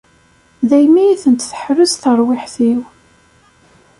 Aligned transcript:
Daymi 0.69 1.03
i 1.09 1.15
ten-tḥerrez 1.23 1.93
terwiḥt-iw. 2.01 2.81